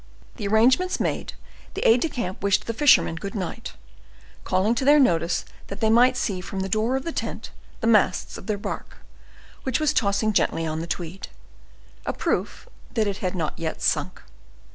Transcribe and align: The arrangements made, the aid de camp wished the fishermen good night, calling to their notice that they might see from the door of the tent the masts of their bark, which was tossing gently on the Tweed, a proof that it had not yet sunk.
The 0.37 0.47
arrangements 0.47 0.99
made, 0.99 1.33
the 1.75 1.87
aid 1.87 2.01
de 2.01 2.09
camp 2.09 2.41
wished 2.41 2.65
the 2.65 2.73
fishermen 2.73 3.13
good 3.17 3.35
night, 3.35 3.73
calling 4.45 4.73
to 4.73 4.83
their 4.83 4.99
notice 4.99 5.45
that 5.67 5.79
they 5.79 5.91
might 5.91 6.17
see 6.17 6.41
from 6.41 6.61
the 6.61 6.69
door 6.69 6.95
of 6.95 7.03
the 7.03 7.11
tent 7.11 7.51
the 7.81 7.85
masts 7.85 8.35
of 8.35 8.47
their 8.47 8.57
bark, 8.57 8.97
which 9.61 9.79
was 9.79 9.93
tossing 9.93 10.33
gently 10.33 10.65
on 10.65 10.79
the 10.79 10.87
Tweed, 10.87 11.27
a 12.03 12.13
proof 12.13 12.67
that 12.95 13.05
it 13.05 13.17
had 13.17 13.35
not 13.35 13.59
yet 13.59 13.79
sunk. 13.79 14.23